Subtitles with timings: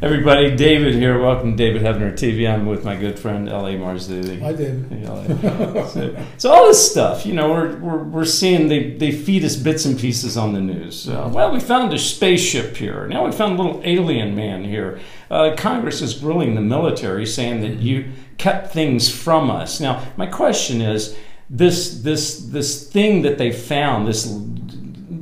[0.00, 1.20] Everybody, David here.
[1.20, 2.48] Welcome to David Heavener TV.
[2.48, 3.72] I'm with my good friend L.A.
[3.72, 4.40] Marzulli.
[4.40, 5.04] Hi, David.
[5.88, 9.56] So, so all this stuff, you know, we're, we're, we're seeing they, they feed us
[9.56, 11.08] bits and pieces on the news.
[11.08, 13.08] Uh, well, we found a spaceship here.
[13.08, 15.00] Now we found a little alien man here.
[15.32, 19.80] Uh, Congress is grilling the military, saying that you kept things from us.
[19.80, 21.18] Now, my question is,
[21.50, 24.26] this this this thing that they found, this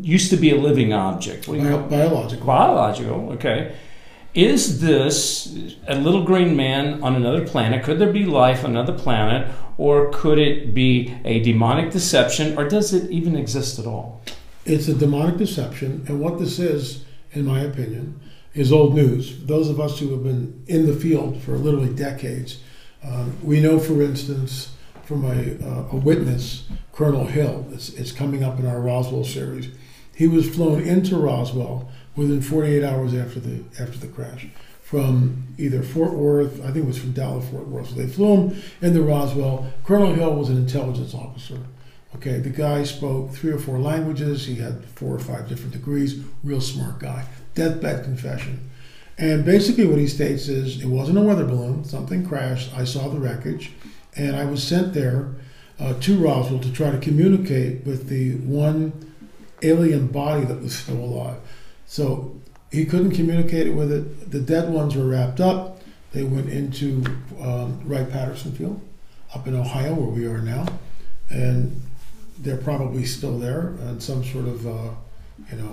[0.02, 1.46] used to be a living object.
[1.46, 2.46] Bio- biological.
[2.46, 3.74] Biological, okay.
[4.36, 7.82] Is this a little green man on another planet?
[7.82, 9.50] Could there be life on another planet?
[9.78, 12.58] Or could it be a demonic deception?
[12.58, 14.20] Or does it even exist at all?
[14.66, 18.20] It's a demonic deception, and what this is, in my opinion,
[18.52, 19.42] is old news.
[19.46, 22.60] Those of us who have been in the field for literally decades,
[23.02, 28.44] um, we know, for instance, from a, uh, a witness, Colonel Hill, it's, it's coming
[28.44, 29.68] up in our Roswell series.
[30.16, 34.46] He was flown into Roswell within 48 hours after the after the crash
[34.86, 37.88] from either Fort Worth, I think it was from Dallas, Fort Worth.
[37.88, 39.72] So they flew him into Roswell.
[39.82, 41.58] Colonel Hill was an intelligence officer.
[42.14, 44.46] Okay, the guy spoke three or four languages.
[44.46, 46.22] He had four or five different degrees.
[46.44, 47.26] Real smart guy.
[47.56, 48.70] Deathbed confession.
[49.18, 51.84] And basically, what he states is it wasn't a weather balloon.
[51.84, 52.72] Something crashed.
[52.72, 53.72] I saw the wreckage,
[54.14, 55.34] and I was sent there
[55.80, 58.92] uh, to Roswell to try to communicate with the one
[59.62, 61.38] alien body that was still alive.
[61.86, 62.36] So
[62.70, 64.30] he couldn't communicate with it.
[64.30, 65.80] The dead ones were wrapped up.
[66.12, 67.04] They went into
[67.40, 68.80] um, Wright Patterson Field
[69.34, 70.66] up in Ohio, where we are now,
[71.30, 71.80] and
[72.38, 74.90] they're probably still there on some sort of, uh,
[75.50, 75.72] you know,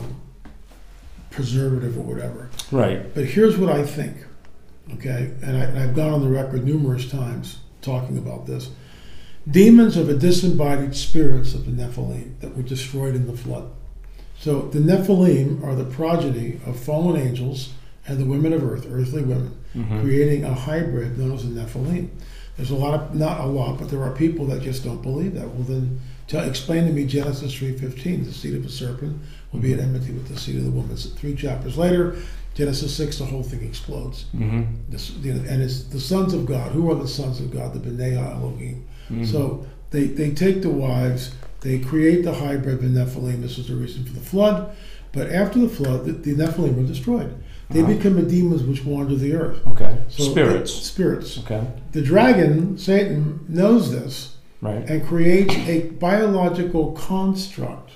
[1.29, 2.49] preservative or whatever.
[2.71, 3.13] Right.
[3.13, 4.17] But here's what I think,
[4.95, 5.31] okay?
[5.41, 8.69] And, I, and I've gone on the record numerous times talking about this.
[9.49, 13.69] Demons are the disembodied spirits of the Nephilim that were destroyed in the flood.
[14.39, 17.73] So the Nephilim are the progeny of fallen angels
[18.07, 20.01] and the women of earth, earthly women, Mhm.
[20.01, 22.07] creating a hybrid known as a Nephilim.
[22.57, 25.33] There's a lot of, not a lot, but there are people that just don't believe
[25.33, 25.53] that.
[25.53, 29.17] Well, then tell, explain to me Genesis 3.15, the seed of a serpent
[29.51, 30.95] will be at enmity with the seed of the woman.
[30.95, 32.15] So three chapters later,
[32.53, 34.25] Genesis 6, the whole thing explodes.
[34.35, 34.61] Mm-hmm.
[34.89, 36.71] This, you know, and it's the sons of God.
[36.71, 37.73] Who are the sons of God?
[37.73, 38.83] The B'nai Elohim.
[39.09, 39.25] Mm-hmm.
[39.25, 43.41] So they, they take the wives, they create the hybrid of Nephilim.
[43.41, 44.75] This is the reason for the flood.
[45.11, 47.35] But after the flood, the, the Nephilim were destroyed.
[47.69, 47.93] They Uh-huh.
[47.93, 49.65] become demons which wander the earth.
[49.67, 49.97] Okay.
[50.09, 50.71] So Spirits.
[50.73, 51.37] spirits.
[51.39, 51.65] Okay.
[51.91, 54.87] The dragon, Satan, knows this Right.
[54.89, 57.91] and creates a biological construct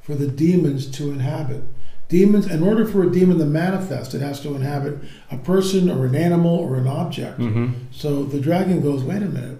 [0.00, 1.62] for the demons to inhabit.
[2.08, 4.98] Demons, in order for a demon to manifest, it has to inhabit
[5.30, 7.38] a person or an animal or an object.
[7.38, 7.72] Mm-hmm.
[7.90, 9.58] So the dragon goes, wait a minute,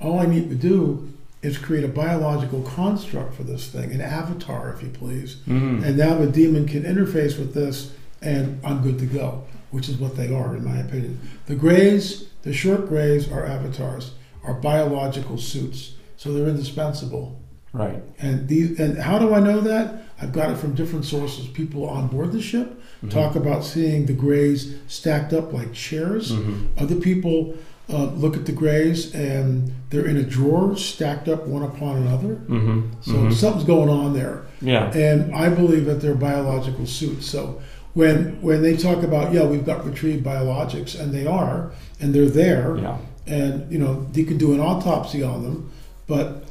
[0.00, 1.12] all I need to do
[1.42, 5.36] is create a biological construct for this thing, an avatar, if you please.
[5.46, 5.84] Mm-hmm.
[5.84, 9.96] And now the demon can interface with this, and I'm good to go, which is
[9.98, 11.20] what they are, in my opinion.
[11.46, 14.12] The grays, the short grays, are avatars,
[14.42, 17.38] are biological suits, so they're indispensable.
[17.74, 18.02] Right.
[18.18, 20.04] And these, and how do I know that?
[20.22, 21.48] I've got it from different sources.
[21.48, 23.10] People on board the ship Mhm.
[23.10, 26.30] talk about seeing the grays stacked up like chairs.
[26.32, 26.66] Mhm.
[26.78, 27.54] Other people
[27.92, 32.36] uh, look at the grays and they're in a drawer, stacked up one upon another.
[32.48, 32.80] Mm-hmm.
[33.02, 33.32] So Mhm.
[33.32, 34.90] something's going on there, Yeah.
[34.92, 37.26] and I believe that they're biological suits.
[37.26, 37.60] So
[37.92, 42.28] when when they talk about yeah, we've got retrieved biologics, and they are, and they're
[42.44, 42.96] there, Yeah.
[43.26, 45.70] and you know you can do an autopsy on them,
[46.06, 46.44] but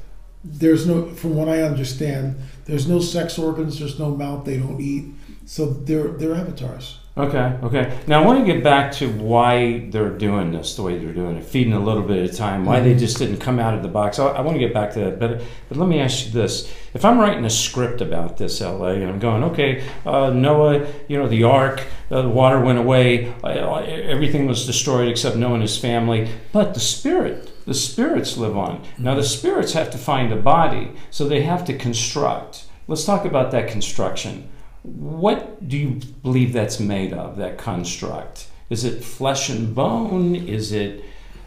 [0.45, 4.79] there's no, from what I understand, there's no sex organs, there's no mouth, they don't
[4.79, 5.05] eat,
[5.45, 6.99] so they're they're avatars.
[7.15, 7.95] Okay, okay.
[8.07, 11.37] Now I want to get back to why they're doing this the way they're doing
[11.37, 12.65] it, feeding a little bit at a time.
[12.65, 14.17] Why they just didn't come out of the box.
[14.17, 16.73] I, I want to get back to that, but but let me ask you this:
[16.95, 21.19] If I'm writing a script about this, LA, and I'm going, okay, uh, Noah, you
[21.19, 25.61] know, the ark, uh, the water went away, uh, everything was destroyed except Noah and
[25.61, 27.51] his family, but the spirit.
[27.65, 28.83] The spirits live on.
[28.97, 32.65] Now, the spirits have to find a body, so they have to construct.
[32.89, 34.49] Let's talk about that construction.
[34.83, 38.47] What do you believe that's made of, that construct?
[38.69, 40.35] Is it flesh and bone?
[40.35, 41.03] Is it.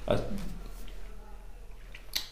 [0.09, 0.21] A,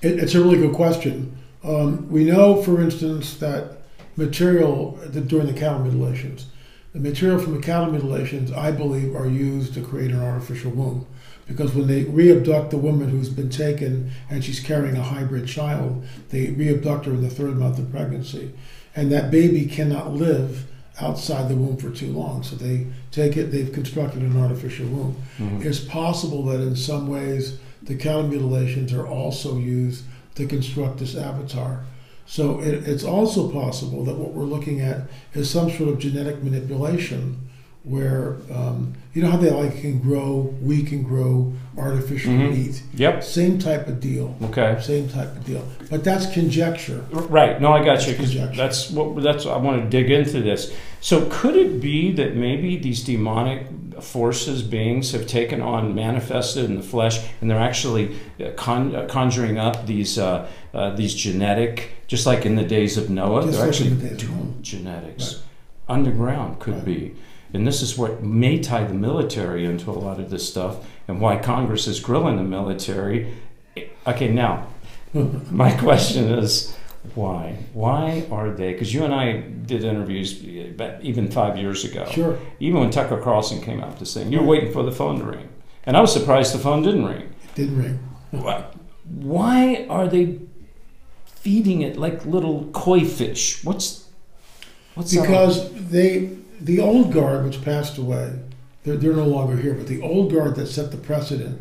[0.03, 1.37] It, it's a really good question.
[1.63, 3.79] Um, we know, for instance, that
[4.17, 6.47] material that during the cattle mutilations,
[6.93, 11.07] the material from the cattle mutilations, I believe, are used to create an artificial womb.
[11.47, 16.07] Because when they reabduct the woman who's been taken and she's carrying a hybrid child,
[16.31, 18.55] they reabduct her in the third month of pregnancy.
[18.97, 20.67] And that baby cannot live
[21.01, 22.43] outside the womb for too long.
[22.43, 25.17] So they take it, they've constructed an artificial womb.
[25.39, 25.65] Mhm.
[25.65, 30.05] It's possible that in some ways the cattle mutilations are also used
[30.37, 31.85] to construct this avatar.
[32.27, 35.03] So it, it's also possible that what we're looking at
[35.35, 37.37] is some sort of genetic manipulation
[37.85, 42.51] where um, You know how they like can grow, we can grow artificial Mhm.
[42.53, 42.83] meat.
[42.97, 43.23] Yep.
[43.23, 44.35] Same type of deal.
[44.43, 44.77] Okay.
[44.83, 45.63] Same type of deal.
[45.89, 47.05] But that's conjecture.
[47.13, 47.61] Right.
[47.61, 48.15] No, I got you.
[48.15, 48.57] Conjecture.
[48.57, 49.47] that's what that's.
[49.47, 50.73] I want to dig into this.
[51.01, 53.69] So, could it be that maybe these demonic
[54.01, 59.07] forces, beings, have taken on, manifested in the flesh, and they're actually uh, con- uh,
[59.07, 63.53] conjuring up these uh, uh, these genetic, just like in the days of Noah, Just
[63.53, 65.43] they're like actually the doing genetics
[65.89, 66.59] underground.
[66.59, 66.85] Could Right.
[66.85, 67.13] be.
[67.55, 71.21] And this is what may tie the military into a lot of this stuff, and
[71.21, 73.33] why Congress is grilling the military.
[74.07, 74.67] Okay, now
[75.15, 76.77] my question is
[77.15, 77.57] why?
[77.73, 78.73] Why are they?
[78.73, 82.07] Because you and I did interviews eh, even five years ago.
[82.11, 82.39] Sure.
[82.59, 85.25] Even when Tucker Carlson came out to sing, you were waiting for the phone to
[85.25, 85.49] ring,
[85.87, 87.23] and I was surprised the phone didn't ring.
[87.23, 87.99] It didn't ring.
[88.33, 88.65] Why-
[89.07, 90.39] Why are they
[91.27, 93.63] feeding it like little koi fish?
[93.65, 94.09] What's
[94.95, 95.21] what's that?
[95.23, 96.31] Because they,
[96.65, 98.39] the old guard, which passed away,
[98.83, 101.61] they're, they're no longer here, but the old guard that set the precedent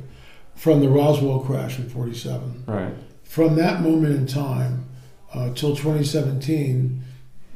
[0.56, 4.86] from the Roswell crash in 47, right, from that moment in time
[5.34, 7.04] uh, till 2017,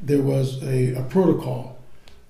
[0.02, 1.78] there was a, a protocol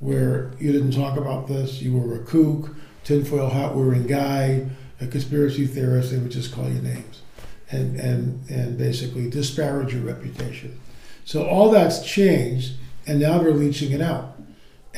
[0.00, 2.74] where you didn't talk about this, you were a kook,
[3.04, 4.66] tinfoil hat wearing guy,
[5.00, 7.22] a conspiracy theorist, they would just call you names
[7.70, 10.78] and, and, and basically disparage your reputation.
[11.24, 12.74] So all that's changed,
[13.06, 14.38] and now they're leaching it out.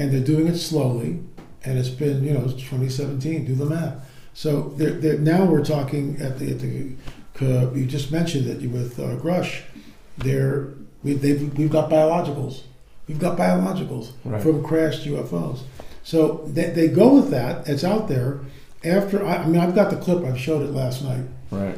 [0.01, 1.21] And they're doing it slowly,
[1.63, 3.95] and it's been, you know, 2017, do the math.
[4.33, 6.95] So they're, they're, now we're talking at the, at the
[7.43, 9.61] uh, you just mentioned it with uh, Grusch.
[10.19, 10.69] They're,
[11.03, 12.63] we, they've, we've got biologicals.
[13.09, 14.43] We've got biologicals Right.
[14.43, 15.61] from crashed UFOs.
[16.03, 17.69] So they, they go with that.
[17.69, 18.41] It's out there.
[18.85, 20.25] After I, I mean, I've got the clip.
[20.25, 21.25] I showed it last night.
[21.51, 21.77] right,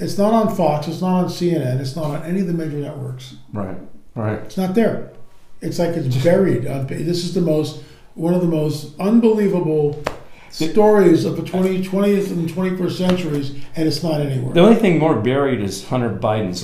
[0.00, 0.88] It's not on Fox.
[0.88, 1.78] It's not on CNN.
[1.80, 3.36] It's not on any of the major networks.
[3.52, 3.78] right,
[4.16, 4.38] right.
[4.40, 5.12] It's not there.
[5.60, 6.66] It's like it's buried.
[6.66, 7.82] On, this is the most
[8.14, 10.02] one of the most unbelievable
[10.50, 14.54] stories of the 20, 20th and 21st centuries, and it's not anywhere.
[14.54, 16.62] The only thing more buried is Hunter Biden's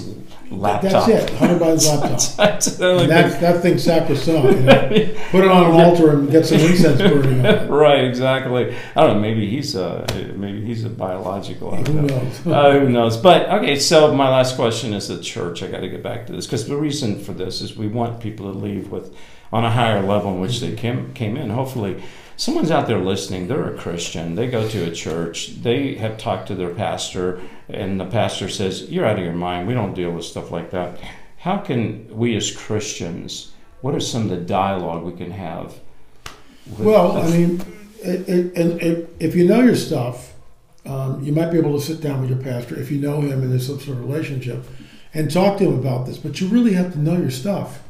[0.56, 1.06] laptop.
[1.06, 1.30] That's it.
[1.38, 2.36] Hunter Biden's laptop.
[2.36, 4.56] That's the only And that thing's sacrosanct.
[4.56, 4.88] You know?
[5.30, 7.70] Put it on an altar and get some incense burning on it.
[7.70, 8.74] right, exactly.
[8.96, 9.20] I don't know.
[9.20, 10.04] Maybe he's a
[10.36, 11.72] maybe he's a biological.
[11.72, 12.18] I don't Who know.
[12.18, 12.46] knows?
[12.46, 13.16] Uh, who knows?
[13.16, 15.62] But okay, so my last question is the church.
[15.62, 18.20] I got to get back to this because the reason for this is we want
[18.20, 19.14] people to leave with
[19.52, 21.50] on a higher level in which they came came in.
[21.50, 22.02] Hopefully,
[22.40, 23.46] someone's out there listening.
[23.46, 24.34] They're a Christian.
[24.34, 25.62] They go to a church.
[25.62, 29.68] They have talked to their pastor, and the pastor says, "You're out of your mind.
[29.68, 30.98] We don't deal with stuff like that."
[31.38, 33.52] How can we as Christians?
[33.82, 35.74] What are some of the dialogue we can have?
[36.66, 37.62] with- Well, I mean,
[38.02, 40.34] it, it, and it, if you know your stuff,
[40.86, 43.42] um, you might be able to sit down with your pastor if you know him
[43.42, 44.64] and there's some sort of relationship
[45.14, 46.16] and talk to him about this.
[46.18, 47.82] But you really have to know your stuff.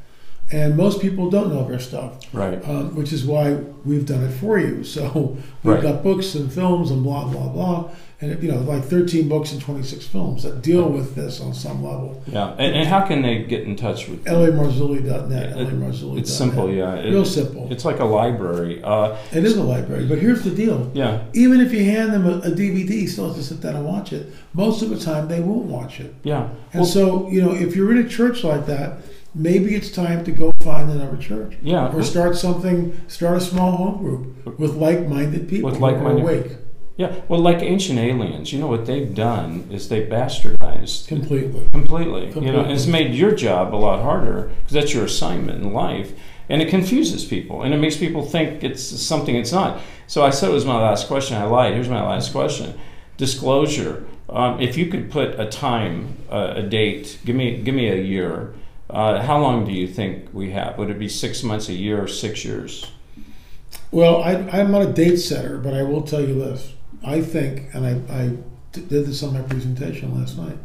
[0.53, 3.55] And most people don't know their stuff, right, um, which is why
[3.85, 4.83] we've done it for you.
[4.91, 5.83] So we've Right.
[5.83, 7.91] got books and films and blah, blah, blah.
[8.23, 11.83] And, you know, like 13 books and 26 films that deal with this on some
[11.85, 12.21] level.
[12.27, 12.51] yeah.
[12.59, 14.27] And, and how can they get in touch with?
[14.29, 16.19] LA LAMarzulli.net, It- LAMarzulli.net.
[16.19, 16.97] It's simple, yeah.
[16.97, 17.69] It- Real simple.
[17.71, 18.83] It's like a library.
[18.83, 20.05] Uh, It is a library.
[20.07, 20.91] But here's the deal.
[20.95, 23.87] yeah, even if you hand them a, a DVD, still have to sit down and
[23.87, 24.33] watch it.
[24.53, 26.13] Most of the time, they won't watch it.
[26.25, 26.49] yeah.
[26.73, 28.99] And Well, so, you know, if you're in a church like that,
[29.35, 31.93] maybe it's time to go find another church yeah.
[31.95, 33.01] or start something.
[33.09, 36.57] Start a small home group with like-minded people With who are like-minded- awake
[36.97, 41.67] Yeah, well, like ancient aliens, you know what they've done is they bastardized completely.
[41.73, 42.29] completely.
[42.45, 45.73] You know, and it's made your job a lot harder because that's your assignment in
[45.73, 46.13] life,
[46.51, 49.81] and it confuses people and it makes people think it's something it's not.
[50.09, 51.37] So I said it was my last question.
[51.39, 51.73] I lied.
[51.75, 52.79] Here's my last question:
[53.17, 54.05] disclosure.
[54.29, 57.97] Um, if you could put a time, uh, a date, give me give me a
[57.97, 58.53] year.
[58.91, 60.77] Uh, how long do you think we have?
[60.79, 62.91] Would it be six months, a year, or six years?
[63.93, 66.75] Well, I, I'm not a date setter, but I will tell you this.
[67.05, 68.37] I think, and I
[68.73, 70.57] did this on my presentation last night,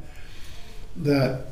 [0.97, 1.45] that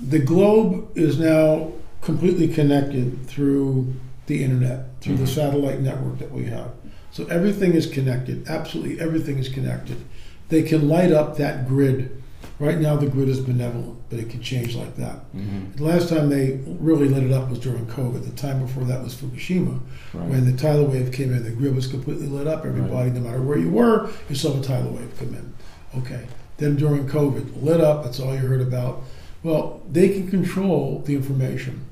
[0.00, 1.72] the globe is now
[2.02, 3.94] completely connected through
[4.26, 5.34] the internet, through the Mhm.
[5.34, 6.70] satellite network that we have.
[7.10, 8.46] So everything is connected.
[8.46, 9.96] Absolutely everything is connected.
[10.48, 12.10] They can light up that grid.
[12.58, 15.16] Right now, the grid is benevolent, but it can change like that.
[15.34, 15.76] Mm-hmm.
[15.76, 18.24] The last time they really lit it up was during COVID.
[18.24, 19.78] The time before that was Fukushima.
[20.14, 20.28] Right.
[20.28, 22.64] When the tidal wave came in, the grid was completely lit up.
[22.64, 25.52] Everybody, no matter where you were, you saw the tidal wave come in.
[25.98, 26.26] Okay.
[26.56, 28.04] Then during COVID, lit up.
[28.04, 29.02] That's all you heard about.
[29.42, 31.84] Well, they can control the information.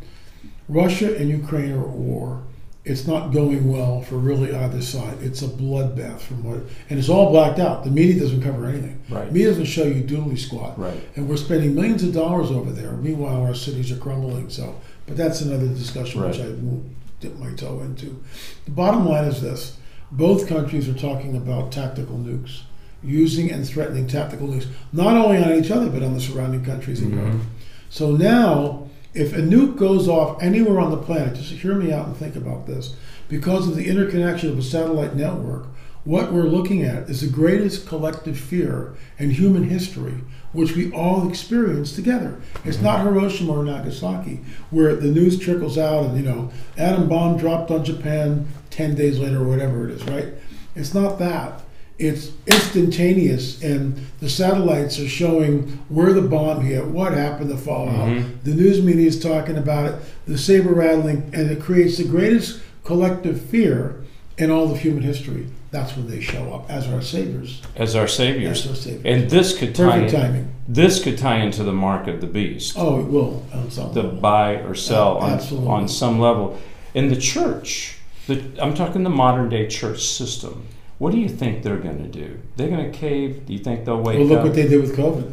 [0.67, 2.43] Russia and Ukraine are at war.
[2.85, 5.17] It's not going well for really either side.
[5.23, 6.59] It's a bloodbath from what,
[6.91, 7.83] and it's all blacked out.
[7.83, 9.01] The media doesn't cover anything.
[9.09, 9.33] Right.
[9.33, 11.01] Media doesn't show you doodly squat Right.
[11.17, 12.93] and we're spending millions of dollars over there.
[12.93, 14.51] Meanwhile, our cities are crumbling.
[14.51, 16.85] So, but that's another discussion which I won't
[17.21, 18.23] dip my toe into.
[18.67, 19.79] The bottom line is this:
[20.13, 22.63] both countries are talking about tactical nukes,
[23.03, 27.01] using and threatening tactical nukes, not only on each other, but on the surrounding countries
[27.01, 27.27] in mm-hmm.
[27.27, 27.43] Europe.
[27.89, 32.07] So now, if a nuke goes off anywhere on the planet, just hear me out
[32.07, 32.95] and think about this.
[33.29, 35.67] Because of the interconnection of a satellite network,
[36.05, 40.21] what we're looking at is the greatest collective fear in human history,
[40.53, 42.39] which we all experience together.
[42.65, 43.15] It's not mm-hmm.
[43.15, 44.41] Hiroshima or Nagasaki,
[44.71, 49.19] where the news trickles out and, you know, atom bomb dropped on Japan 10 days
[49.19, 50.35] later or whatever it is, right?
[50.75, 51.63] It's not that.
[51.99, 58.09] It's instantaneous, and the satellites are showing where the bomb hit, what happened, the fallout.
[58.09, 58.39] Mm-hmm.
[58.43, 59.95] The news media is talking about it,
[60.27, 64.03] the saber rattling, and it creates the greatest collective fear
[64.39, 65.47] in all of human history.
[65.71, 67.63] That's when they show up as our saviors.
[67.77, 68.65] As our saviors.
[68.65, 69.05] As our saviors.
[69.05, 70.55] And this could tie Perfect in- timing.
[70.67, 72.75] This could tie into the mark of the beast.
[72.77, 74.19] Oh, it will on some to level.
[74.21, 76.59] buy or sell Yeah, on, on some level.
[76.95, 80.67] In the church, the, I'm talking the modern day church system.
[81.05, 82.41] What do you think they're going to do?
[82.57, 83.45] They're going to cave?
[83.45, 84.45] Do you think they'll wake Well, look up?
[84.45, 85.33] what they did with COVID.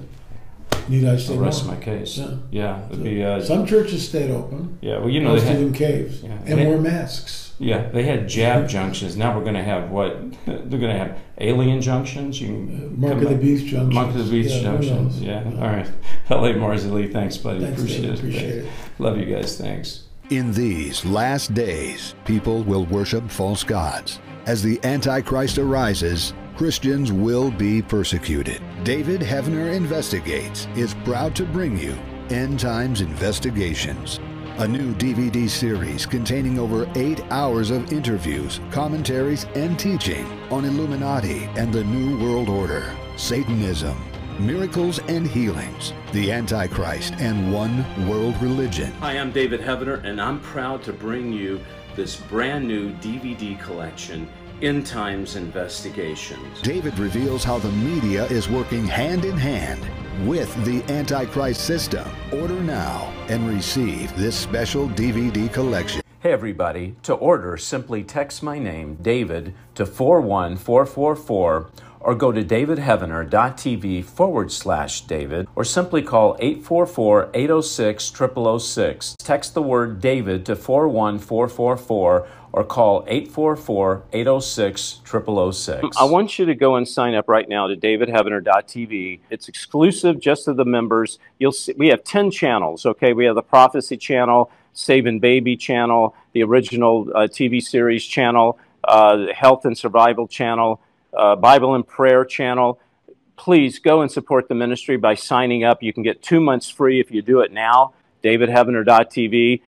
[0.89, 1.31] The United States.
[1.37, 2.17] I'll rest my case.
[2.17, 2.33] Yeah.
[2.51, 3.23] Yeah, it'd be.
[3.23, 4.77] Uh, Some churches stayed open.
[4.81, 6.37] yeah, well, you know, Most they of had, them caves Yeah.
[6.45, 7.53] and They- wore masks.
[7.57, 9.15] yeah, they had jab junctions.
[9.15, 10.19] Now we're going to have what?
[10.45, 12.41] They're going to have alien junctions.
[12.41, 13.93] You can Mark of the Beast junctions.
[13.93, 15.21] Mark of the Beast Yeah, junctions.
[15.21, 15.21] knows?
[15.21, 15.43] Yeah.
[15.57, 15.89] All right.
[16.29, 16.53] L.A.
[16.53, 17.61] Marzulli, thanks, buddy.
[17.61, 18.11] Thanks, appreciate Dave.
[18.11, 18.19] it.
[18.19, 18.65] Appreciate it.
[18.99, 19.57] Love you guys.
[19.57, 20.03] Thanks.
[20.31, 24.21] In these last days, people will worship false gods.
[24.45, 28.61] As the Antichrist arises, Christians will be persecuted.
[28.85, 31.97] David Heavener Investigates is proud to bring you
[32.29, 34.21] End Times Investigations,
[34.59, 41.49] a new DVD series containing over eight hours of interviews, commentaries, and teaching on Illuminati
[41.57, 44.01] and the New World Order, Satanism,
[44.41, 48.91] miracles and healings, the Antichrist, and one world religion.
[48.93, 51.59] Hi, I'm David Heavener, and I'm proud to bring you
[51.95, 54.27] this brand new DVD collection,
[54.61, 56.61] End Times Investigations.
[56.61, 59.85] David reveals how the media is working hand in hand
[60.27, 62.09] with the Antichrist system.
[62.31, 66.00] Order now and receive this special DVD collection.
[66.21, 66.97] Hey, everybody.
[67.01, 75.01] To order, simply text my name, David, to 41444 or go to davidheavener.tv forward slash
[75.01, 78.13] David or simply call 844 806
[78.63, 79.15] 0006.
[79.17, 85.97] Text the word David to 41444 or call 844 806 0006.
[85.97, 89.21] I want you to go and sign up right now to davidheavener.tv.
[89.31, 91.17] It's exclusive just to the members.
[91.39, 93.13] You'll see we have 10 channels, okay?
[93.13, 99.27] We have the prophecy channel, Saving Baby channel, the original uh, TV series channel, uh,
[99.33, 100.81] Health and Survival channel,
[101.17, 102.79] uh, Bible and Prayer channel.
[103.35, 105.81] Please go and support the ministry by signing up.
[105.81, 107.93] You can get two months free if you do it now.
[108.23, 109.61] DavidHeavener.tv.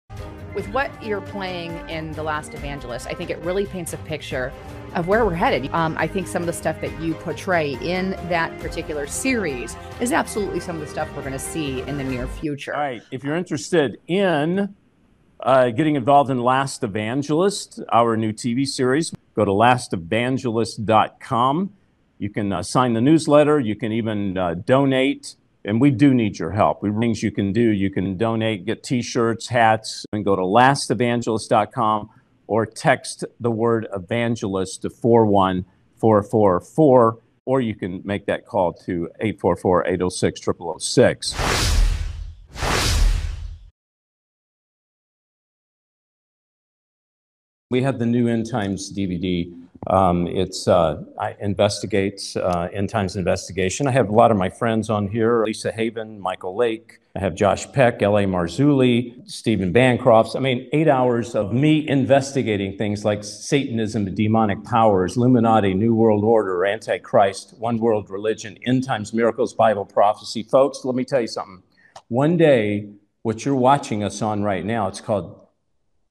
[0.54, 4.52] with what you're playing in The Last Evangelist, I think it really paints a picture
[4.94, 5.68] of where we're headed.
[5.74, 10.12] Um, I think some of the stuff that you portray in that particular series is
[10.12, 12.74] absolutely some of the stuff we're going to see in the near future.
[12.74, 13.02] All right.
[13.10, 14.74] If you're interested in
[15.44, 21.72] uh, getting involved in Last Evangelist, our new TV series, go to lastevangelist.com.
[22.18, 23.60] You can uh, sign the newsletter.
[23.60, 25.36] You can even uh, donate.
[25.66, 26.82] And we do need your help.
[26.82, 27.60] We things you can do.
[27.60, 32.08] You can donate, get T-shirts, hats, and go to lastevangelist.com
[32.46, 39.86] or text the word evangelist to 41444, or you can make that call to 844
[39.86, 40.40] 806
[40.78, 41.83] 0006.
[47.74, 49.52] We have the new End Times DVD.
[49.88, 53.88] Um, it's uh, I investigates uh, End Times investigation.
[53.88, 57.00] I have a lot of my friends on here: Lisa Haven, Michael Lake.
[57.16, 58.26] I have Josh Peck, L.A.
[58.26, 60.36] Marzulli, Stephen Bancroft.
[60.36, 66.22] I mean, eight hours of me investigating things like Satanism, demonic powers, Illuminati, New World
[66.22, 70.44] Order, Antichrist, one world religion, end times miracles, Bible prophecy.
[70.44, 71.60] Folks, let me tell you something.
[72.06, 72.90] One day,
[73.22, 75.43] what you're watching us on right now, it's called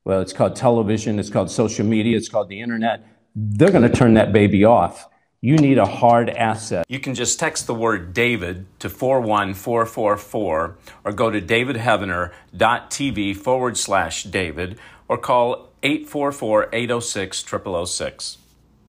[0.05, 3.05] well, it's called television, it's called social media, it's called the internet.
[3.35, 5.07] They're going to turn that baby off.
[5.41, 6.85] You need a hard asset.
[6.87, 14.23] You can just text the word David to 41444 or go to davidheavener.tv forward slash
[14.23, 14.79] David
[15.09, 18.37] or call 844 806 0006.